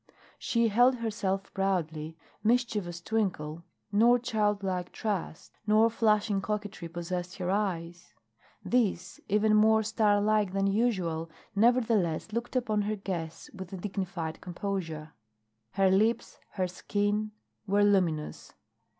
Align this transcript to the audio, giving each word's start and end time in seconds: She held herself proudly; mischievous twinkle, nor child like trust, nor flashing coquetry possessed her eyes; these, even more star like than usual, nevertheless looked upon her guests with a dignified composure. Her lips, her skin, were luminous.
She 0.39 0.69
held 0.69 0.95
herself 0.95 1.53
proudly; 1.53 2.17
mischievous 2.43 2.99
twinkle, 3.01 3.63
nor 3.91 4.17
child 4.17 4.63
like 4.63 4.91
trust, 4.91 5.59
nor 5.67 5.91
flashing 5.91 6.41
coquetry 6.41 6.89
possessed 6.89 7.35
her 7.37 7.51
eyes; 7.51 8.15
these, 8.65 9.19
even 9.29 9.53
more 9.53 9.83
star 9.83 10.19
like 10.19 10.53
than 10.53 10.65
usual, 10.65 11.29
nevertheless 11.55 12.33
looked 12.33 12.55
upon 12.55 12.81
her 12.81 12.95
guests 12.95 13.51
with 13.53 13.71
a 13.73 13.77
dignified 13.77 14.41
composure. 14.41 15.11
Her 15.73 15.91
lips, 15.91 16.39
her 16.53 16.67
skin, 16.67 17.29
were 17.67 17.83
luminous. 17.83 18.55